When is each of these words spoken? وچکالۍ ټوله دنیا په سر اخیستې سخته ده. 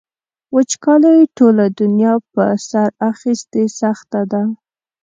وچکالۍ 0.55 1.19
ټوله 1.37 1.65
دنیا 1.79 2.13
په 2.33 2.45
سر 2.67 2.89
اخیستې 3.11 3.63
سخته 3.79 4.21
ده. 4.31 4.41